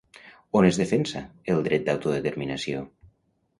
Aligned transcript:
On 0.59 0.67
es 0.69 0.79
defensa 0.83 1.21
el 1.55 1.63
dret 1.69 1.87
d'autodeterminació? 1.91 2.83